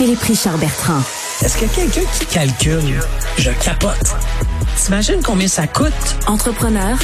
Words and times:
Philippe 0.00 0.22
Richard 0.22 0.56
Bertrand. 0.56 1.02
Est-ce 1.42 1.58
que 1.58 1.66
quelqu'un 1.74 2.00
qui 2.18 2.24
calcule, 2.24 3.00
je 3.36 3.50
capote. 3.50 4.16
T'imagines 4.74 5.22
combien 5.22 5.46
ça 5.46 5.66
coûte? 5.66 5.92
Entrepreneur 6.26 6.96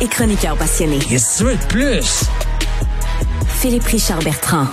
et 0.00 0.08
chroniqueur 0.08 0.56
passionné. 0.56 1.00
Qu'est-ce 1.00 1.34
que 1.34 1.36
tu 1.36 1.44
veux 1.50 1.56
de 1.56 1.64
plus? 1.64 2.24
Philippe 3.46 3.84
Richard 3.84 4.20
Bertrand. 4.20 4.68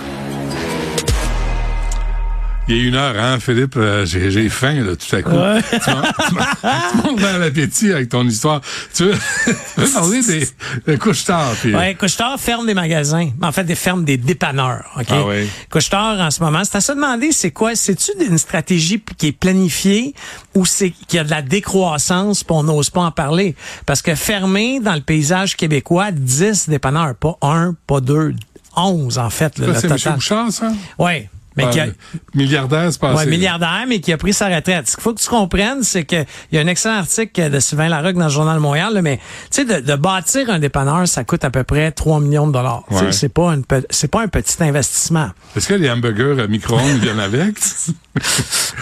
Il 2.70 2.76
y 2.76 2.82
a 2.82 2.84
une 2.90 2.96
heure, 2.96 3.16
hein, 3.18 3.40
Philippe? 3.40 3.78
euh, 3.78 4.06
j'ai, 4.06 4.50
faim, 4.50 4.74
là, 4.84 4.94
tout 4.98 5.16
à 5.16 5.22
coup. 5.22 5.30
Tu 5.32 5.92
m'as- 6.36 6.92
tu 6.92 6.98
montes 6.98 7.22
dans 7.22 7.38
l'appétit 7.38 7.94
avec 7.94 8.10
ton 8.10 8.28
histoire. 8.28 8.60
Tu 8.94 9.06
veux, 9.06 9.14
tu 9.46 9.82
veux 9.82 9.88
parler 9.94 10.22
des, 10.22 10.48
des 10.86 10.98
couches-tard, 10.98 11.54
puis... 11.62 11.74
Ouais, 11.74 11.96
Couchetard 11.96 12.38
ferme 12.38 12.66
des 12.68 12.74
magasins. 12.74 13.30
En 13.42 13.54
fait, 13.54 13.64
des 13.64 13.76
ferme 13.76 14.04
des 14.04 14.18
dépanneurs. 14.18 14.84
OK? 15.00 15.06
Ah 15.10 15.24
oui. 15.26 15.48
Couchetard, 15.70 16.20
en 16.20 16.30
ce 16.30 16.44
moment, 16.44 16.62
c'est 16.66 16.76
à 16.76 16.82
se 16.82 16.92
demander, 16.92 17.32
c'est 17.32 17.52
quoi? 17.52 17.74
C'est-tu 17.74 18.12
une 18.28 18.38
stratégie 18.38 19.02
qui 19.18 19.28
est 19.28 19.32
planifiée 19.32 20.14
ou 20.54 20.66
c'est 20.66 20.90
qu'il 20.92 21.16
y 21.18 21.20
a 21.20 21.24
de 21.24 21.32
la 21.32 21.42
décroissance 21.42 22.44
puis 22.44 22.54
on 22.54 22.64
n'ose 22.64 22.90
pas 22.90 23.02
en 23.02 23.12
parler? 23.12 23.56
Parce 23.86 24.02
que 24.02 24.14
fermer 24.14 24.82
dans 24.82 24.96
le 24.96 25.02
paysage 25.02 25.56
québécois 25.56 26.12
10 26.12 26.68
dépanneurs, 26.68 27.16
pas 27.16 27.38
un, 27.42 27.76
pas 27.88 28.02
deux, 28.02 28.34
11 28.76 29.20
en 29.20 29.30
fait. 29.30 29.58
Là, 29.58 29.68
c'est 29.80 29.90
M. 29.90 30.16
Bouchard, 30.16 30.52
ça? 30.52 30.74
Ouais. 31.00 31.30
Mais 31.58 31.70
qui 31.72 31.80
a- 31.80 31.88
Milliardaire, 32.36 32.92
c'est 32.92 33.00
passé. 33.02 33.16
Ouais, 33.18 33.26
milliardaire, 33.26 33.86
mais 33.88 34.00
qui 34.00 34.14
a 34.14 34.18
pris 34.18 34.34
sa 34.34 34.48
retraite. 34.48 34.88
Ce 34.88 34.96
qu'il 34.96 35.04
faut 35.04 35.14
que 35.14 35.20
tu 35.22 35.28
comprennes, 35.28 35.82
c'est 35.84 36.04
que 36.06 36.24
il 36.52 36.56
y 36.56 36.58
a 36.58 36.62
un 36.62 36.68
excellent 36.68 36.98
article 37.00 37.50
de 37.50 37.60
Sylvain 37.60 37.90
Larocque 37.90 38.16
dans 38.16 38.26
le 38.26 38.32
Journal 38.32 38.56
de 38.56 38.62
Montréal, 38.62 38.94
là, 38.94 39.02
mais 39.02 39.18
tu 39.18 39.24
sais, 39.52 39.66
de, 39.66 39.80
de 39.86 39.96
bâtir 39.96 40.50
un 40.50 40.60
dépanneur, 40.60 41.08
ça 41.08 41.24
coûte 41.24 41.44
à 41.44 41.50
peu 41.50 41.64
près 41.64 41.92
3 41.92 42.20
millions 42.20 42.48
de 42.48 42.54
dollars. 42.54 42.84
Ouais. 42.92 43.12
C'est 43.12 43.30
pas 43.30 43.54
une 43.54 43.64
c'est 43.90 44.10
pas 44.12 44.22
un 44.22 44.28
petit 44.28 44.62
investissement. 44.64 45.30
Est-ce 45.56 45.68
que 45.68 45.74
les 45.74 45.90
hamburgers 45.90 46.42
à 46.44 46.48
micro-ondes 46.48 46.98
viennent 47.02 47.20
avec? 47.20 47.56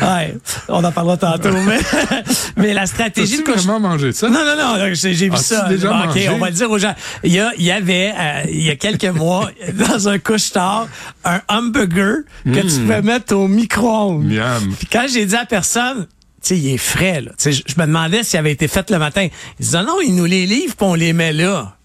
Ouais, 0.02 0.36
on 0.70 0.84
en 0.84 0.92
parlera 0.92 1.18
tantôt, 1.18 1.52
mais, 1.66 1.80
mais 2.58 2.74
la 2.74 2.86
stratégie 2.86 3.44
couche- 3.44 3.64
vraiment 3.66 3.80
mangé 3.80 4.12
ça? 4.12 4.30
Non, 4.30 4.40
non, 4.46 4.56
non, 4.78 4.94
j'ai 4.94 5.14
vu 5.14 5.32
As-tu 5.34 5.44
ça. 5.44 5.68
déjà 5.70 5.90
Bon, 5.90 6.10
OK, 6.10 6.20
on 6.32 6.38
va 6.38 6.48
le 6.50 6.54
dire 6.56 6.70
aux 6.72 6.78
gens. 6.78 6.94
Il 7.24 7.32
y, 7.34 7.40
a, 7.40 7.52
il 7.58 7.64
y 7.64 7.72
avait, 7.72 8.14
euh, 8.18 8.42
il 8.50 8.64
y 8.64 8.70
a 8.70 8.76
quelques 8.76 9.04
mois, 9.06 9.50
dans 9.74 10.08
un 10.10 10.20
couche-tard, 10.20 10.88
un 11.24 11.42
hamburger 11.50 12.20
que 12.46 12.65
tu 12.68 12.80
Mm. 12.82 12.88
peux 12.88 13.02
mettre 13.02 13.36
au 13.36 13.48
micro-ondes. 13.48 14.30
Puis 14.78 14.88
quand 14.92 15.06
j'ai 15.12 15.26
dit 15.26 15.36
à 15.36 15.46
personne, 15.46 16.08
tu 16.42 16.50
sais, 16.50 16.58
il 16.58 16.74
est 16.74 16.78
frais, 16.78 17.22
là. 17.22 17.32
Tu 17.32 17.36
sais, 17.38 17.52
je 17.54 17.64
je 17.68 17.74
me 17.80 17.86
demandais 17.88 18.24
s'il 18.24 18.38
avait 18.40 18.52
été 18.52 18.68
fait 18.68 18.90
le 18.92 19.00
matin. 19.00 19.28
Il 19.60 19.66
disait, 19.66 19.84
non, 19.84 19.98
il 20.06 20.16
nous 20.16 20.26
les 20.26 20.46
livre 20.46 20.76
puis 20.76 20.86
on 20.88 20.94
les 20.94 21.14
met 21.14 21.34
là. 21.34 21.76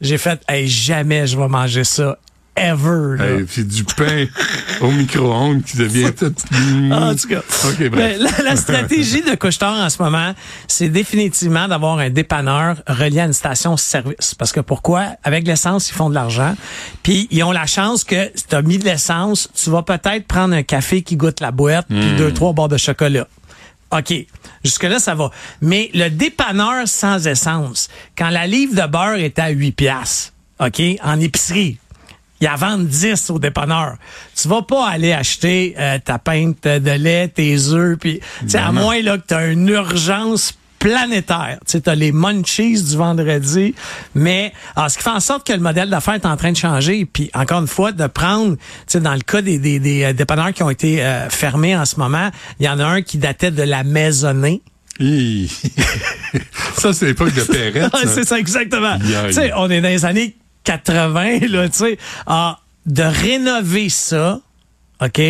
J'ai 0.00 0.18
fait, 0.18 0.40
hey, 0.48 0.66
jamais 0.68 1.26
je 1.26 1.36
vais 1.38 1.48
manger 1.48 1.84
ça. 1.84 2.18
Ever, 2.60 3.16
là. 3.18 3.44
Puis 3.48 3.64
du 3.64 3.84
pain 3.84 4.26
au 4.80 4.90
micro-ondes 4.90 5.62
qui 5.62 5.76
devient 5.76 6.12
tout... 6.16 6.34
En 6.92 7.14
tout 7.14 7.28
cas, 7.28 7.38
OK, 7.38 7.76
Mais 7.78 7.88
bref. 7.88 8.18
la, 8.18 8.44
la 8.44 8.56
stratégie 8.56 9.22
de 9.22 9.34
Couchetard 9.34 9.74
en 9.80 9.88
ce 9.90 10.02
moment, 10.02 10.34
c'est 10.66 10.88
définitivement 10.88 11.68
d'avoir 11.68 11.98
un 11.98 12.10
dépanneur 12.10 12.76
relié 12.86 13.20
à 13.20 13.24
une 13.26 13.32
station-service. 13.32 14.34
Parce 14.34 14.52
que 14.52 14.60
pourquoi? 14.60 15.16
Avec 15.24 15.46
l'essence, 15.46 15.90
ils 15.90 15.94
font 15.94 16.10
de 16.10 16.14
l'argent. 16.14 16.54
Puis 17.02 17.28
ils 17.30 17.42
ont 17.42 17.52
la 17.52 17.66
chance 17.66 18.04
que 18.04 18.30
si 18.34 18.46
tu 18.46 18.54
as 18.54 18.62
mis 18.62 18.78
de 18.78 18.84
l'essence, 18.84 19.48
tu 19.54 19.70
vas 19.70 19.82
peut-être 19.82 20.26
prendre 20.26 20.54
un 20.54 20.62
café 20.62 21.02
qui 21.02 21.16
goûte 21.16 21.40
la 21.40 21.50
boîte, 21.50 21.86
puis 21.88 22.12
deux, 22.16 22.32
trois 22.32 22.52
barres 22.52 22.68
de 22.68 22.76
chocolat. 22.76 23.26
OK. 23.90 24.12
Jusque-là, 24.64 24.98
ça 24.98 25.14
va. 25.14 25.30
Mais 25.62 25.90
le 25.94 26.10
dépanneur 26.10 26.86
sans 26.86 27.26
essence, 27.26 27.88
quand 28.16 28.28
la 28.28 28.46
livre 28.46 28.74
de 28.74 28.86
beurre 28.86 29.14
était 29.16 29.40
à 29.42 29.48
8 29.48 29.72
piastres, 29.72 30.32
OK, 30.60 30.82
en 31.02 31.20
épicerie, 31.20 31.78
il 32.40 32.44
y 32.44 32.46
a 32.46 32.56
vendre 32.56 32.84
10 32.84 33.30
au 33.30 33.38
dépanneur. 33.38 33.96
Tu 34.36 34.48
vas 34.48 34.62
pas 34.62 34.88
aller 34.88 35.12
acheter 35.12 35.74
euh, 35.78 35.98
ta 36.04 36.18
pinte 36.18 36.64
de 36.64 36.90
lait, 36.92 37.28
tes 37.28 37.56
œufs, 37.68 37.98
puis 37.98 38.20
à 38.42 38.46
Vraiment. 38.46 38.80
moins 38.82 39.02
là 39.02 39.18
que 39.18 39.26
tu 39.28 39.34
as 39.34 39.46
une 39.46 39.68
urgence 39.68 40.54
planétaire. 40.78 41.58
Tu 41.66 41.80
as 41.84 41.94
les 41.96 42.12
munchies 42.12 42.80
du 42.80 42.96
vendredi, 42.96 43.74
mais 44.14 44.52
alors, 44.76 44.88
ce 44.88 44.96
qui 44.96 45.02
fait 45.02 45.10
en 45.10 45.18
sorte 45.18 45.44
que 45.44 45.52
le 45.52 45.58
modèle 45.58 45.90
d'affaires 45.90 46.14
est 46.14 46.24
en 46.26 46.36
train 46.36 46.52
de 46.52 46.56
changer. 46.56 47.04
Puis 47.04 47.30
encore 47.34 47.60
une 47.60 47.66
fois, 47.66 47.90
de 47.90 48.06
prendre, 48.06 48.54
tu 48.54 48.62
sais, 48.86 49.00
dans 49.00 49.14
le 49.14 49.20
cas 49.20 49.42
des, 49.42 49.58
des, 49.58 49.80
des 49.80 50.04
euh, 50.04 50.12
dépanneurs 50.12 50.52
qui 50.52 50.62
ont 50.62 50.70
été 50.70 51.02
euh, 51.04 51.28
fermés 51.30 51.76
en 51.76 51.84
ce 51.84 51.96
moment, 51.96 52.30
il 52.60 52.66
y 52.66 52.68
en 52.68 52.78
a 52.78 52.84
un 52.86 53.02
qui 53.02 53.18
datait 53.18 53.50
de 53.50 53.64
la 53.64 53.82
maisonnée. 53.82 54.62
Ça, 56.76 56.92
c'est 56.92 57.06
l'époque 57.06 57.34
de 57.34 57.42
Perrette. 57.42 57.92
C'est 58.06 58.24
ça, 58.26 58.38
exactement. 58.38 58.98
Tu 58.98 59.32
sais, 59.32 59.52
on 59.56 59.70
est 59.70 59.80
dans 59.80 59.88
les 59.88 60.04
années 60.04 60.36
80, 60.68 61.38
là, 61.48 61.68
tu 61.68 61.78
sais. 61.78 61.98
Ah, 62.26 62.58
de 62.84 63.02
rénover 63.02 63.88
ça, 63.88 64.40
OK, 65.02 65.20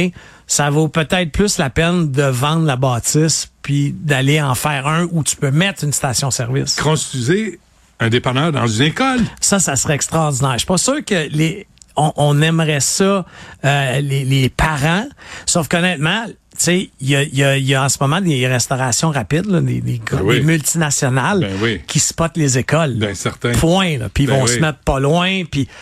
ça 0.49 0.71
vaut 0.71 0.89
peut-être 0.89 1.31
plus 1.31 1.59
la 1.59 1.71
peine 1.71 2.11
de 2.11 2.25
vendre 2.25 2.65
la 2.67 2.75
bâtisse 2.75 3.49
puis 3.63 3.93
d'aller 3.93 4.43
en 4.43 4.57
faire 4.57 4.89
un 4.89 5.07
où 5.13 5.23
tu 5.23 5.37
peux 5.37 5.53
mettre 5.53 5.85
une 5.85 5.93
station-service. 5.93 6.75
Construisez 6.77 7.61
un 8.01 8.09
dépanneur 8.09 8.51
dans 8.51 8.67
une 8.67 8.87
école. 8.87 9.21
Ça, 9.41 9.61
ça 9.61 9.77
serait 9.77 9.95
extraordinaire. 9.95 10.55
Je 10.55 10.59
suis 10.59 10.67
pas 10.67 10.79
sûr 10.79 11.05
que 11.05 11.29
les 11.31 11.67
on, 11.97 12.13
on 12.17 12.43
aimerait 12.43 12.81
ça 12.81 13.27
euh, 13.65 14.01
les, 14.01 14.25
les 14.25 14.49
parents, 14.49 15.07
sauf 15.47 15.69
qu'honnêtement, 15.69 16.27
tu 16.59 16.65
sais, 16.65 16.91
il 17.01 17.09
y 17.09 17.15
a, 17.17 17.23
il 17.23 17.35
y, 17.37 17.45
a, 17.45 17.57
il 17.57 17.65
y 17.67 17.75
a 17.75 17.85
en 17.85 17.89
ce 17.89 17.99
moment 18.01 18.21
des 18.21 18.47
restaurations 18.47 19.11
rapides, 19.11 19.47
là, 19.47 19.61
des, 19.61 19.81
Ben 19.81 19.99
oui. 20.23 20.37
des 20.41 20.43
multinationales 20.43 21.41
Ben 21.41 21.53
oui. 21.63 21.81
qui 21.87 22.01
spotent 22.01 22.37
les 22.37 22.59
écoles. 22.59 22.99
D'un 22.99 23.15
certain- 23.15 23.53
Point. 23.53 23.99
Là, 23.99 24.09
puis 24.13 24.25
ils 24.25 24.27
Ben 24.27 24.39
vont 24.39 24.45
oui. 24.45 24.55
se 24.55 24.59
mettre 24.61 24.79
pas 24.81 24.99
loin. 25.01 25.45
Puis, 25.51 25.67
tu 25.67 25.73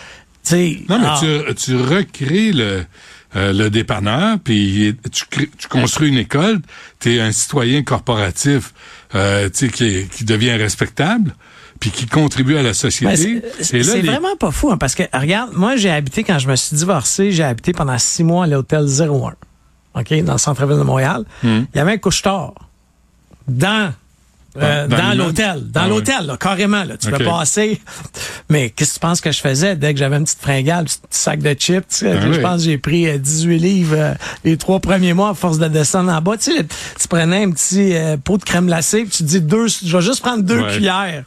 sais. 0.43 0.77
Non, 0.87 0.99
mais 0.99 1.07
ah, 1.09 1.19
tu, 1.19 1.55
tu 1.55 1.75
recrées 1.75 2.51
le, 2.53 2.85
euh, 3.35 3.53
le 3.53 3.69
dépanneur, 3.69 4.37
puis 4.43 4.95
tu, 5.11 5.25
crées- 5.29 5.49
tu 5.57 5.67
construis 5.67 6.09
une 6.09 6.17
école, 6.17 6.59
tu 6.99 7.15
es 7.15 7.19
un 7.21 7.31
citoyen 7.31 7.83
corporatif 7.83 8.73
euh, 9.15 9.49
qui, 9.49 10.07
qui 10.07 10.23
devient 10.25 10.53
respectable, 10.53 11.33
puis 11.79 11.89
qui 11.91 12.05
contribue 12.05 12.53
à 12.55 12.61
la 12.61 12.69
ben, 12.69 12.73
société. 12.73 13.41
c'est 13.61 13.77
les- 13.79 14.01
vraiment 14.01 14.35
pas 14.39 14.51
fou, 14.51 14.71
hein, 14.71 14.77
parce 14.77 14.95
que, 14.95 15.03
regarde, 15.13 15.51
moi, 15.53 15.75
j'ai 15.75 15.89
habité, 15.89 16.23
quand 16.23 16.39
je 16.39 16.47
me 16.47 16.55
suis 16.55 16.75
divorcé, 16.77 17.31
j'ai 17.31 17.43
habité 17.43 17.73
pendant 17.73 17.97
six 17.97 18.23
mois 18.23 18.45
à 18.45 18.47
l'hôtel 18.47 18.85
01. 18.87 19.33
OK, 19.99 20.23
dans 20.23 20.33
le 20.33 20.37
centre-ville 20.39 20.77
de 20.77 20.83
Montréal. 20.83 21.23
Hmm. 21.43 21.61
Il 21.73 21.77
y 21.77 21.79
avait 21.79 21.93
un 21.93 21.97
couche-tard 21.97 22.53
dans 23.47 23.91
euh, 24.59 24.87
Dans- 24.87 24.97
dans 24.97 25.13
l'hôtel, 25.13 25.69
dans 25.71 25.81
Ah 25.81 25.83
ouais. 25.83 25.89
l'hôtel, 25.91 26.31
carrément. 26.39 26.83
Là, 26.83 26.97
tu 26.97 27.09
OK. 27.09 27.17
peux 27.19 27.25
passer. 27.25 27.79
Mais 28.49 28.71
qu'est-ce 28.71 28.89
que 28.91 28.93
tu 28.95 28.99
penses 29.01 29.21
que 29.21 29.31
je 29.31 29.39
faisais 29.39 29.75
dès 29.75 29.93
que 29.93 29.99
j'avais 29.99 30.17
une 30.17 30.23
petite 30.23 30.41
fringale, 30.41 30.79
un 30.79 30.83
petit 30.85 30.97
sac 31.11 31.39
de 31.41 31.53
chips? 31.53 31.87
tu 31.89 31.95
sais, 31.97 32.13
Ben 32.15 32.33
je 32.33 32.39
pense 32.41 32.57
que 32.57 32.63
j'ai 32.63 32.79
pris 32.79 33.07
euh, 33.07 33.19
18 33.19 33.59
livres 33.59 33.95
euh, 33.95 34.13
les 34.43 34.57
trois 34.57 34.79
premiers 34.79 35.13
mois 35.13 35.29
à 35.29 35.33
force 35.35 35.59
de 35.59 35.67
descendre 35.67 36.11
en 36.11 36.21
bas. 36.21 36.37
Tu, 36.37 36.51
sais, 36.51 36.57
le- 36.57 36.65
tu 36.99 37.07
prenais 37.07 37.43
un 37.43 37.51
petit 37.51 37.95
euh, 37.95 38.17
pot 38.17 38.39
de 38.39 38.43
crème 38.45 38.65
glacée, 38.65 39.01
puis 39.03 39.11
tu 39.11 39.17
te 39.19 39.23
dis 39.27 39.41
deux, 39.41 39.67
je 39.67 39.95
vais 39.95 40.03
juste 40.03 40.21
prendre 40.21 40.41
deux 40.41 40.59
Ouais. 40.61 40.73
cuillères. 40.73 41.23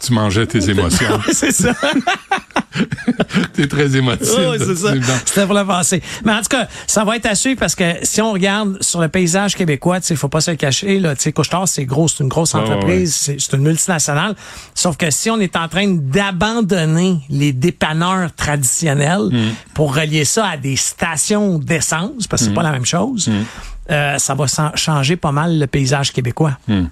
tu 0.00 0.12
mangeais 0.12 0.46
tes 0.46 0.70
émotions. 0.70 1.20
c'est 1.32 1.50
ça. 1.52 1.74
tu 3.54 3.62
es 3.62 3.66
très 3.66 3.96
émotif. 3.96 4.28
Oui, 4.38 4.56
c'est 4.58 4.76
ça. 4.76 4.92
C'était 5.24 5.46
pour 5.46 5.54
le 5.54 5.64
passer. 5.66 6.02
Mais 6.24 6.32
en 6.32 6.38
tout 6.40 6.48
cas, 6.50 6.68
ça 6.86 7.04
va 7.04 7.16
être 7.16 7.26
à 7.26 7.34
suivre 7.34 7.58
parce 7.58 7.74
que 7.74 7.84
si 8.02 8.20
on 8.20 8.32
regarde 8.32 8.78
sur 8.82 9.00
le 9.00 9.08
paysage 9.08 9.54
québécois, 9.54 9.98
il 10.08 10.16
faut 10.16 10.28
pas 10.28 10.40
se 10.40 10.50
le 10.50 10.56
cacher, 10.56 10.98
là, 11.00 11.14
tu 11.16 11.22
sais, 11.22 11.32
Couche-Tard, 11.32 11.68
c'est 11.68 11.84
gros, 11.84 12.08
c'est 12.08 12.22
une 12.22 12.28
grosse 12.28 12.54
ouais, 12.54 12.60
entreprise, 12.60 13.14
c'est 13.38 13.52
une 13.56 13.62
multinationale. 13.62 14.34
Sauf 14.74 14.96
que 14.96 15.10
si 15.10 15.30
on 15.30 15.38
est 15.40 15.56
en 15.56 15.68
train 15.68 15.86
d'abandonner 15.88 17.18
les 17.28 17.52
dépanneurs 17.52 18.34
traditionnels 18.34 19.28
Mm. 19.30 19.50
pour 19.74 19.94
relier 19.94 20.24
ça 20.24 20.46
à 20.46 20.56
des 20.56 20.76
stations 20.76 21.58
d'essence, 21.58 22.26
parce 22.28 22.42
que 22.42 22.48
c'est 22.48 22.54
pas 22.54 22.62
la 22.62 22.72
même 22.72 22.86
chose, 22.86 23.28
Mm. 23.28 23.44
Euh, 23.90 24.18
ça 24.18 24.34
va 24.34 24.46
changer 24.74 25.16
pas 25.16 25.32
mal 25.32 25.58
le 25.58 25.66
paysage 25.66 26.12
québécois. 26.12 26.56
Hmm. 26.68 26.84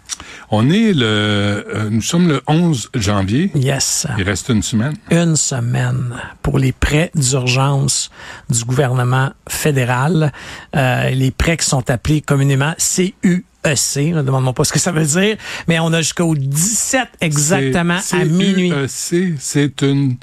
On 0.51 0.69
est 0.71 0.93
le, 0.93 1.05
euh, 1.05 1.89
nous 1.91 2.03
sommes 2.03 2.29
le 2.29 2.43
11 2.47 2.91
janvier. 2.95 3.51
Yes. 3.55 4.07
Il 4.19 4.25
reste 4.25 4.49
une 4.49 4.63
semaine. 4.63 4.95
une 5.11 5.37
semaine 5.37 6.15
pour 6.43 6.59
les 6.59 6.73
prêts 6.73 7.11
d'urgence 7.15 8.11
du 8.51 8.65
gouvernement 8.65 9.31
fédéral. 9.49 10.33
Euh, 10.77 11.11
les 11.11 11.31
prêts 11.31 11.57
qui 11.57 11.67
sont 11.67 11.89
appelés 11.91 12.21
communément 12.21 12.75
CUEC. 12.79 13.97
Ne 14.15 14.23
demande-moi 14.23 14.53
pas 14.55 14.65
ce 14.65 14.73
que 14.73 14.79
ça 14.79 14.93
veut 14.93 15.05
dire, 15.05 15.37
mais 15.69 15.79
on 15.79 15.93
a 15.93 16.01
jusqu'au 16.01 16.35
17 16.35 17.09
exactement 17.21 17.99
à 18.13 18.25
minuit. 18.25 18.71
CUEC, 18.71 19.35
c'est 19.39 19.83
une 19.83 20.17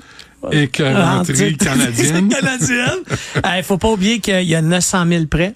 écœuranterie 0.51 1.57
Ah, 1.61 1.63
canadienne. 1.63 2.29
canadienne. 2.29 2.99
Il 3.57 3.63
faut 3.63 3.77
pas 3.77 3.89
oublier 3.91 4.19
qu'il 4.19 4.43
y 4.43 4.55
a 4.55 4.61
900 4.61 5.05
000 5.07 5.25
prêts. 5.27 5.53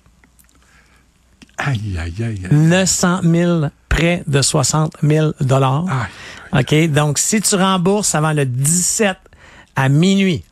Aïe, 1.59 1.97
aïe, 2.00 2.13
aïe. 2.19 2.41
aïe. 2.50 2.57
900 2.57 3.21
000 3.23 3.65
prêts 3.89 4.23
de 4.27 4.41
60 4.41 4.94
000 5.03 5.31
dollars. 5.41 5.85
OK? 6.53 6.89
Donc, 6.89 7.19
si 7.19 7.41
tu 7.41 7.56
rembourses 7.56 8.15
avant 8.15 8.33
le 8.33 8.45
17 8.45 9.17
à 9.75 9.89
minuit, 9.89 10.44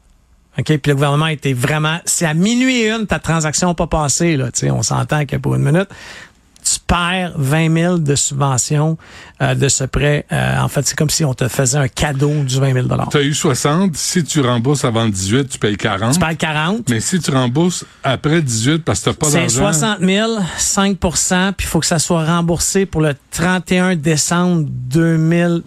OK? 0.59 0.65
Puis 0.65 0.81
le 0.87 0.95
gouvernement 0.95 1.27
était 1.27 1.53
vraiment... 1.53 1.99
Si 2.05 2.25
à 2.25 2.33
minuit 2.33 2.81
et 2.81 2.91
une, 2.91 3.05
ta 3.05 3.19
transaction 3.19 3.69
n'a 3.69 3.73
pas 3.73 3.87
passé, 3.87 4.37
là, 4.37 4.51
tu 4.51 4.61
sais, 4.61 4.71
on 4.71 4.81
s'entend 4.81 5.25
que 5.25 5.35
pour 5.37 5.55
une 5.55 5.63
minute, 5.63 5.89
tu 6.73 6.79
perds 6.85 7.33
20 7.35 7.73
000 7.73 7.97
de 7.99 8.15
subvention 8.15 8.97
euh, 9.41 9.55
de 9.55 9.69
ce 9.69 9.83
prêt. 9.83 10.25
Euh, 10.31 10.59
en 10.59 10.67
fait, 10.67 10.85
c'est 10.87 10.97
comme 10.97 11.09
si 11.09 11.23
on 11.23 11.33
te 11.33 11.47
faisait 11.47 11.77
un 11.77 11.87
cadeau 11.87 12.43
du 12.43 12.59
20 12.59 12.73
000 12.73 12.87
Tu 13.09 13.17
as 13.17 13.21
eu 13.21 13.33
60. 13.33 13.95
Si 13.95 14.23
tu 14.23 14.41
rembourses 14.41 14.83
avant 14.83 15.05
le 15.05 15.11
18, 15.11 15.49
tu 15.49 15.59
payes 15.59 15.77
40. 15.77 16.13
Tu 16.13 16.19
payes 16.19 16.37
40. 16.37 16.89
Mais 16.89 16.99
si 16.99 17.19
tu 17.19 17.31
rembourses 17.31 17.85
après 18.03 18.41
18 18.41 18.83
parce 18.83 18.99
que 18.99 19.03
tu 19.05 19.09
n'as 19.09 19.15
pas 19.15 19.31
d'argent... 19.31 19.49
C'est 19.49 19.79
60 19.79 19.99
000, 20.01 20.31
5% 20.57 21.53
puis 21.53 21.65
il 21.65 21.69
faut 21.69 21.79
que 21.79 21.85
ça 21.85 21.99
soit 21.99 22.25
remboursé 22.25 22.85
pour 22.85 23.01
le 23.01 23.15
31 23.31 23.95
décembre 23.95 24.65
2000 24.67 25.63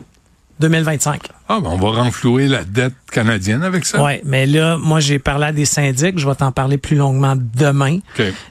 2025. 0.61 1.23
Ah, 1.49 1.59
ben 1.61 1.71
on 1.71 1.79
va 1.79 2.03
renflouer 2.03 2.47
la 2.47 2.65
dette 2.65 2.95
canadienne 3.11 3.63
avec 3.63 3.87
ça. 3.87 4.03
Oui, 4.03 4.21
mais 4.25 4.47
là, 4.47 4.77
moi, 4.77 5.01
j'ai 5.01 5.19
parlé 5.19 5.47
à 5.47 5.53
des 5.53 5.65
syndics. 5.65 6.19
Je 6.19 6.29
vais 6.29 6.35
t'en 6.35 6.53
parler 6.53 6.77
plus 6.77 6.97
longuement 6.97 7.35
demain. 7.37 7.99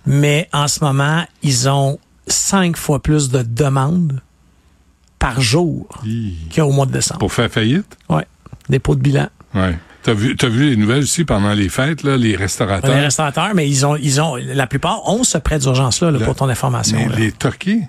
Mais 0.06 0.50
en 0.52 0.68
ce 0.68 0.84
moment, 0.84 1.24
ils 1.44 1.70
ont 1.70 2.00
cinq 2.32 2.78
fois 2.78 3.02
plus 3.02 3.30
de 3.30 3.42
demandes 3.42 4.22
par 5.20 5.42
jour 5.42 5.88
qu'au 6.56 6.72
mois 6.72 6.86
de 6.86 6.92
décembre. 6.92 7.20
Pour 7.20 7.34
faire 7.34 7.52
faillite? 7.52 7.98
Oui. 8.10 8.22
Dépôt 8.70 8.96
de 8.96 9.02
bilan. 9.02 9.28
Oui. 9.54 9.70
T'as 10.02 10.14
vu, 10.14 10.36
as 10.42 10.48
vu 10.48 10.70
les 10.70 10.78
nouvelles 10.78 11.04
aussi 11.04 11.26
pendant 11.26 11.54
les 11.54 11.68
fêtes, 11.68 12.04
là, 12.04 12.16
les 12.16 12.36
restaurateurs? 12.36 12.96
Les 12.96 13.02
restaurateurs, 13.02 13.54
mais 13.54 13.68
ils 13.68 13.86
ont, 13.86 13.98
ils 13.98 14.22
ont, 14.22 14.38
la 14.38 14.66
plupart 14.66 15.08
ont 15.10 15.24
ce 15.24 15.38
prêt 15.38 15.60
d'urgence-là, 15.60 16.14
pour 16.20 16.36
ton 16.36 16.48
information. 16.48 16.98
Mais 17.10 17.16
les 17.18 17.32
Turquais, 17.34 17.82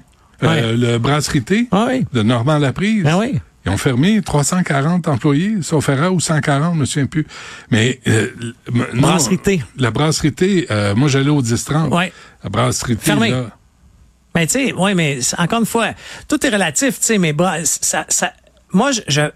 euh, 0.43 0.77
le 0.77 0.99
brasserie 0.99 1.45
ah 1.71 1.87
oui. 1.89 2.05
de 2.13 2.23
Normand 2.23 2.59
Laprise. 2.59 3.05
Ah 3.07 3.19
oui. 3.19 3.41
Ils 3.65 3.71
ont 3.71 3.77
fermé 3.77 4.23
340 4.23 5.07
employés, 5.07 5.59
sauf 5.61 5.89
erreur, 5.91 6.15
ou 6.15 6.21
140, 6.21 6.75
je 6.75 6.81
me 6.81 6.85
souviens 6.87 7.07
plus. 7.07 7.27
Mais 7.71 8.01
euh, 8.09 8.29
brasserie 8.95 9.63
La 9.77 9.91
brasserie 9.91 10.35
euh, 10.71 10.95
moi 10.95 11.09
j'allais 11.09 11.31
au 11.31 11.43
10 11.43 11.69
Ouais. 11.91 12.13
La 12.43 12.51
brasserie 12.51 12.97
Fermé. 12.99 13.31
là. 13.31 13.51
Tu 14.47 14.53
sais, 14.53 14.73
ouais, 14.73 14.95
mais 14.95 15.19
encore 15.39 15.61
une 15.61 15.67
fois, 15.67 15.91
tout 16.29 16.45
est 16.45 16.51
relatif, 16.51 16.99
tu 16.99 17.07
sais, 17.07 17.19
mais 17.19 17.35
ça, 17.65 18.05
ça, 18.09 18.33
moi 18.73 18.91
je, 18.93 19.31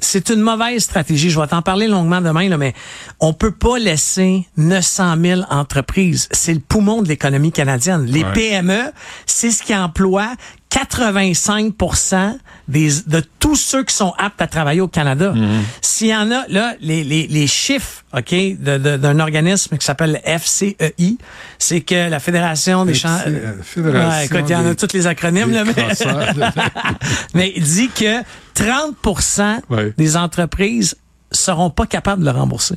c'est 0.00 0.30
une 0.30 0.40
mauvaise 0.40 0.82
stratégie. 0.82 1.30
Je 1.30 1.40
vais 1.40 1.46
t'en 1.46 1.62
parler 1.62 1.88
longuement 1.88 2.20
demain, 2.20 2.48
là, 2.48 2.56
mais 2.56 2.74
on 3.20 3.32
peut 3.32 3.50
pas 3.50 3.78
laisser 3.78 4.46
900 4.56 5.16
000 5.20 5.40
entreprises. 5.50 6.28
C'est 6.30 6.54
le 6.54 6.60
poumon 6.60 7.02
de 7.02 7.08
l'économie 7.08 7.52
canadienne. 7.52 8.04
Les 8.06 8.24
PME, 8.24 8.92
c'est 9.26 9.50
ce 9.50 9.62
qui 9.62 9.74
emploie 9.74 10.34
85% 10.70 12.38
des, 12.68 12.90
de 13.06 13.22
tous 13.48 13.56
ceux 13.56 13.82
qui 13.82 13.94
sont 13.94 14.12
aptes 14.18 14.42
à 14.42 14.46
travailler 14.46 14.82
au 14.82 14.88
Canada. 14.88 15.32
Mhm. 15.32 15.62
S'il 15.80 16.08
y 16.08 16.14
en 16.14 16.30
a, 16.30 16.46
là, 16.48 16.74
les, 16.82 17.02
les, 17.02 17.26
les 17.26 17.46
chiffres, 17.46 18.04
OK, 18.14 18.34
d'un 18.58 19.20
organisme 19.20 19.78
qui 19.78 19.86
s'appelle 19.86 20.20
FCEI, 20.22 21.16
c'est 21.58 21.80
que 21.80 22.10
la 22.10 22.20
Fédération 22.20 22.84
des 22.84 22.92
champs... 22.92 23.18
Euh, 23.26 23.54
Fédération 23.62 24.36
écoute, 24.36 24.50
il 24.50 24.52
y 24.52 24.56
en 24.56 24.66
a 24.66 24.74
tous 24.74 24.92
les 24.92 25.06
acronymes, 25.06 25.50
là, 25.50 25.64
mais... 25.64 25.72
mais 27.34 27.52
il 27.56 27.62
dit 27.62 27.88
que 27.88 28.20
30% 28.54 29.94
des 29.96 30.16
entreprises 30.18 30.96
seront 31.32 31.70
pas 31.70 31.86
capables 31.86 32.20
de 32.20 32.26
le 32.30 32.36
rembourser. 32.38 32.76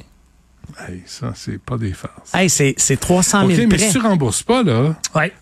Hey, 0.88 1.03
ça, 1.06 1.33
c'est 1.35 1.59
pas 1.59 1.77
des 1.77 1.94
farces. 1.94 2.33
Hey, 2.33 2.50
c'est, 2.50 2.73
c'est 2.77 3.00
300 3.00 3.47
000 3.47 3.62
OK, 3.62 3.68
mais 3.71 3.77
si 3.77 3.91
tu 3.91 4.00
rembourses 4.00 4.44
pas, 4.44 4.63
là, 4.63 4.95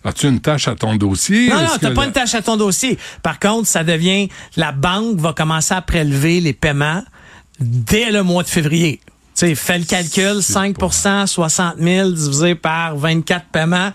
as-tu 0.04 0.28
une 0.28 0.40
tâche 0.40 0.68
à 0.68 0.74
ton 0.74 0.96
dossier? 0.96 1.48
Non, 1.48 1.62
non, 1.62 1.68
t'as 1.80 1.92
pas 1.92 2.06
une 2.06 2.12
tâche 2.12 2.34
à 2.34 2.42
ton 2.42 2.56
dossier. 2.56 2.98
Par 3.22 3.38
contre, 3.38 3.66
ça 3.66 3.84
devient, 3.84 4.28
la 4.56 4.72
banque 4.72 5.18
va 5.18 5.32
commencer 5.32 5.74
à 5.74 5.82
prélever 5.82 6.40
les 6.40 6.52
paiements 6.52 7.02
dès 7.58 8.10
le 8.10 8.22
mois 8.22 8.42
de 8.42 8.48
février. 8.48 9.00
Tu 9.04 9.46
sais, 9.46 9.54
fais 9.54 9.78
le 9.78 9.84
calcul, 9.84 10.38
5% 10.38 11.26
60 11.26 11.76
000 11.78 12.10
divisé 12.10 12.54
par 12.54 12.96
24 12.96 13.46
paiements. 13.46 13.92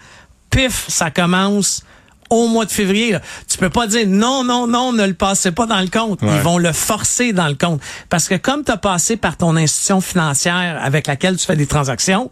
Pif, 0.49 0.85
ça 0.88 1.11
commence 1.11 1.83
au 2.30 2.48
mois 2.48 2.66
de 2.66 2.72
février. 2.72 3.12
Là. 3.12 3.22
Tu 3.50 3.57
peux 3.57 3.69
pas 3.69 3.88
dire 3.88 4.07
non, 4.07 4.44
non, 4.44 4.68
non, 4.68 4.94
ne 4.94 5.06
le 5.06 5.13
passez 5.13 5.51
pas 5.51 5.66
dans 5.66 5.80
le 5.80 5.88
compte. 5.88 6.19
Ils 6.22 6.42
vont 6.42 6.57
le 6.57 6.72
forcer 6.72 7.33
dans 7.33 7.48
le 7.48 7.56
compte. 7.56 7.81
Parce 8.10 8.27
que 8.27 8.36
comme 8.36 8.63
tu 8.63 8.72
as 8.72 8.77
passé 8.77 9.18
par 9.18 9.38
ton 9.38 9.56
institution 9.56 10.01
financière 10.01 10.80
avec 10.81 11.07
laquelle 11.07 11.38
tu 11.38 11.45
fais 11.45 11.56
des 11.56 11.68
transactions, 11.68 12.30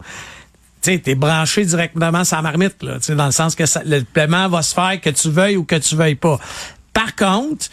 tu 0.82 1.00
es 1.04 1.14
branché 1.14 1.64
directement 1.64 2.22
la 2.30 2.42
marmite, 2.42 2.82
là, 2.82 2.98
dans 3.08 3.26
le 3.26 3.32
sens 3.32 3.54
que 3.54 3.64
le 3.86 4.02
paiement 4.02 4.48
va 4.48 4.62
se 4.62 4.74
faire 4.74 5.00
que 5.00 5.10
tu 5.10 5.30
veuilles 5.30 5.56
ou 5.56 5.64
que 5.64 5.76
tu 5.76 5.96
veuilles 5.96 6.14
pas. 6.14 6.38
Par 6.92 7.14
contre, 7.16 7.66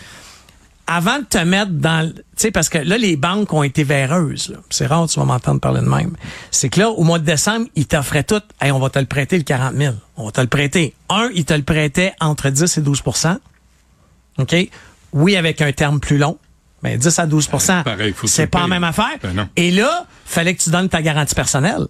avant 0.88 1.20
de 1.20 1.26
te 1.26 1.38
mettre 1.38 1.72
dans, 1.72 2.12
tu 2.12 2.22
sais, 2.36 2.52
parce 2.52 2.70
que 2.70 2.78
là, 2.78 2.98
les 2.98 3.16
banques 3.16 3.54
ont 3.54 3.64
été 3.64 3.84
véreuses. 3.84 4.56
C'est 4.70 4.88
rare, 4.88 5.08
tu 5.08 5.20
vas 5.20 5.26
m'entendre 5.26 5.60
parler 5.60 5.82
de 5.82 5.86
même. 5.86 6.16
C'est 6.52 6.70
que 6.70 6.80
là, 6.80 6.90
au 6.90 7.04
mois 7.04 7.20
de 7.20 7.26
décembre, 7.26 7.68
ils 7.76 7.88
t'offraient 7.88 8.24
tout. 8.24 8.42
Hey, 8.60 8.72
on 8.72 8.80
va 8.80 8.90
te 8.90 9.00
le 9.00 9.06
prêter 9.06 9.38
le 9.38 9.44
40 9.44 9.76
000. 9.76 9.96
On 10.18 10.26
va 10.26 10.32
te 10.32 10.42
le 10.42 10.48
prêter. 10.48 10.94
Un, 11.10 11.30
ils 11.34 11.46
te 11.46 11.54
le 11.54 11.64
prêtaient 11.64 12.14
entre 12.20 12.50
10 12.50 12.78
et 12.78 12.82
12% 12.82 13.38
OK? 14.38 14.56
Oui, 15.14 15.36
avec 15.36 15.62
un 15.62 15.72
terme 15.72 16.00
plus 16.00 16.18
long. 16.18 16.38
Mais 16.84 16.98
10 16.98 17.20
à 17.20 17.28
12% 17.28 17.84
c'est 18.26 18.48
pas 18.48 18.62
la 18.62 18.68
même 18.68 18.84
affaire. 18.84 19.18
Ben 19.22 19.50
et 19.56 19.70
là, 19.70 20.08
fallait 20.26 20.56
que 20.56 20.62
tu 20.64 20.72
donnes 20.72 20.90
ta 20.90 21.02
garantie 21.02 21.36
personnelle. 21.36 21.88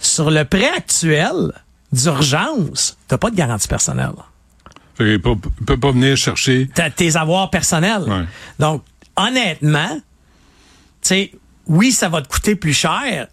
Sur 0.00 0.30
le 0.30 0.44
prêt 0.44 0.70
actuel 0.76 1.52
d'urgence, 1.92 2.96
t'as 3.08 3.18
pas 3.18 3.30
de 3.30 3.36
garantie 3.36 3.66
personnelle. 3.66 4.12
Il 5.00 5.20
peut, 5.20 5.36
peut 5.66 5.78
pas 5.78 5.92
venir 5.92 6.16
chercher. 6.16 6.68
Tes 6.96 7.16
avoirs 7.16 7.50
personnels. 7.50 8.04
Donc, 8.58 8.84
honnêtement, 9.16 9.96
tu 9.96 11.08
sais, 11.08 11.32
oui, 11.66 11.92
ça 11.92 12.08
va 12.08 12.22
te 12.22 12.28
coûter 12.28 12.54
plus 12.54 12.72
cher, 12.72 13.28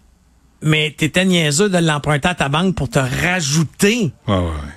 mais 0.62 0.94
t'étais 0.96 1.24
niaiseux 1.24 1.68
de 1.68 1.78
l'emprunter 1.78 2.28
à 2.28 2.34
ta 2.34 2.48
banque 2.48 2.74
pour 2.74 2.88
te 2.88 2.98
rajouter 2.98 4.12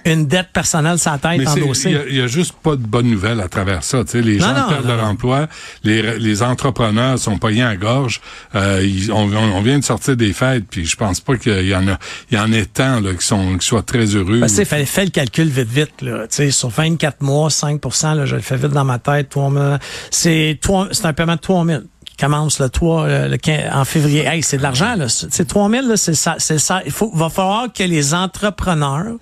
une 0.06 0.28
dette 0.28 0.50
personnelle 0.54 1.00
sans 1.00 1.18
tête 1.18 1.48
en 1.48 1.56
dossier. 1.56 1.98
Il 2.10 2.16
y, 2.16 2.22
a 2.22 2.28
juste 2.28 2.54
pas 2.62 2.76
de 2.76 2.86
bonnes 2.86 3.10
nouvelles 3.10 3.40
à 3.40 3.48
travers 3.48 3.84
ça. 3.84 4.04
les 4.14 4.40
gens 4.40 4.68
perdent 4.70 4.88
leur 4.88 5.04
emploi, 5.04 5.48
les, 5.84 6.20
les 6.20 6.44
entrepreneurs 6.44 7.18
sont 7.18 7.38
pognés 7.38 7.64
à 7.64 7.76
gorge. 7.76 8.22
Euh, 8.56 8.88
on, 9.12 9.62
vient 9.62 9.80
de 9.80 9.84
sortir 9.84 10.16
des 10.16 10.34
fêtes, 10.34 10.66
puis 10.70 10.86
je 10.86 10.96
pense 10.96 11.20
pas 11.20 11.38
qu'il 11.38 11.68
y 11.68 11.76
en 11.76 11.88
a, 11.88 11.98
il 12.30 12.38
y 12.38 12.40
en 12.40 12.52
ait 12.52 12.66
tant 12.66 13.00
là, 13.00 13.14
qui 13.14 13.26
sont 13.26 13.58
qui 13.58 13.66
soient 13.66 13.84
très 13.84 14.06
heureux. 14.16 14.40
Ben, 14.40 14.66
fallait 14.66 14.86
faire 14.86 15.06
le 15.06 15.10
calcul 15.10 15.48
vite 15.48 15.70
vite 15.70 16.02
là. 16.02 16.26
sais 16.30 16.52
sur 16.52 16.70
24 16.70 17.22
mois, 17.22 17.50
5 17.50 17.82
là, 18.16 18.26
je 18.26 18.36
le 18.36 18.42
fais 18.42 18.58
vite 18.58 18.72
dans 18.72 18.86
ma 18.86 19.00
tête. 19.00 19.36
C'est 20.10 20.60
c'est 20.92 21.06
un 21.06 21.14
paiement 21.14 21.36
de 21.36 21.42
3 21.42 21.66
000 21.66 21.82
commence 22.22 22.60
le 22.60 22.70
3 22.70 23.08
le, 23.08 23.38
en 23.74 23.84
février. 23.84 24.26
Hey, 24.26 24.44
c'est 24.44 24.58
de 24.58 24.62
l'argent 24.62 24.96
là. 24.96 25.10
C'est 25.10 25.46
3000 25.46 25.88
là, 25.88 25.98
c'est 25.98 26.14
ça, 26.14 26.36
c'est 26.38 26.60
ça. 26.60 26.82
Il 26.86 26.92
faut 26.92 27.12
va 27.14 27.30
falloir 27.30 27.74
que 27.74 27.84
les 27.84 28.14
entrepreneurs 28.14 29.16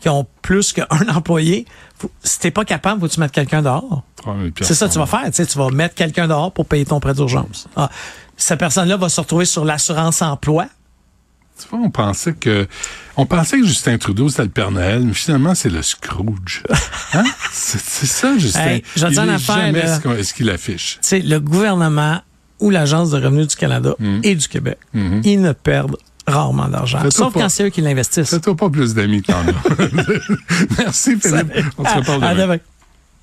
qui 0.00 0.08
ont 0.08 0.26
plus 0.40 0.72
qu'un 0.72 0.86
employé, 1.14 1.66
faut, 1.98 2.10
si 2.22 2.38
t'es 2.38 2.50
pas 2.52 2.64
capable, 2.64 3.00
faut 3.00 3.08
tu 3.08 3.18
mettre 3.18 3.32
quelqu'un 3.32 3.62
dehors. 3.62 4.04
C'est 4.60 4.74
ça 4.74 4.86
que 4.86 4.92
tu 4.92 4.98
vas 4.98 5.06
faire, 5.06 5.30
tu 5.32 5.58
vas 5.58 5.70
mettre 5.70 5.94
quelqu'un 5.94 6.28
dehors 6.28 6.52
pour 6.52 6.66
payer 6.66 6.84
ton 6.84 7.00
prêt 7.00 7.14
d'urgence. 7.14 7.66
Ah, 7.76 7.90
cette 8.36 8.58
personne-là 8.58 8.96
va 8.96 9.08
se 9.08 9.20
retrouver 9.20 9.44
sur 9.44 9.64
l'assurance 9.64 10.22
emploi. 10.22 10.66
Tu 11.60 11.68
vois, 11.68 11.80
on 11.80 11.90
pensait 11.90 12.34
que 12.34 12.66
on 13.16 13.26
pensait 13.26 13.60
que 13.60 13.66
Justin 13.66 13.96
Trudeau 13.96 14.28
c'était 14.28 14.42
le 14.42 14.48
Père 14.48 14.70
Noël, 14.70 15.02
mais 15.04 15.14
finalement 15.14 15.54
c'est 15.54 15.70
le 15.70 15.82
Scrooge. 15.82 16.62
Hein? 17.16 17.22
c'est, 17.52 17.78
ça, 17.78 18.36
Justin. 18.36 18.60
Hey, 18.60 18.84
je 18.96 19.06
Il 19.06 19.14
jamais 19.14 19.38
ce 19.38 20.34
qu'il 20.34 20.50
affiche. 20.50 20.98
C'est 21.00 21.20
le 21.20 21.38
gouvernement 21.38 22.20
ou 22.60 22.70
l'Agence 22.70 23.10
de 23.10 23.16
revenus 23.16 23.48
du 23.48 23.56
Canada 23.56 23.94
mm. 23.98 24.20
et 24.22 24.34
du 24.34 24.48
Québec, 24.48 24.78
mm-hmm. 24.94 25.20
ils 25.24 25.40
ne 25.40 25.52
perdent 25.52 25.96
rarement 26.26 26.68
d'argent. 26.68 26.98
Sauf 27.10 27.34
quand 27.34 27.48
c'est 27.48 27.64
eux 27.64 27.68
qui 27.68 27.80
l'investissent. 27.80 28.30
Fais-toi 28.30 28.56
pas 28.56 28.70
plus 28.70 28.94
d'amis 28.94 29.22
que 29.22 29.32
t'en 29.32 29.40
as. 29.40 30.78
Merci, 30.78 31.16
Philippe. 31.20 31.52
On 31.76 31.84
se 31.84 31.96
reparle 31.96 32.36
demain. 32.36 32.58